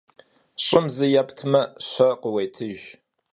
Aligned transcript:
Ş'ım 0.63 0.85
zı 0.95 1.05
yêptme, 1.13 1.61
şe 1.89 2.09
khıuêtıjj. 2.21 2.83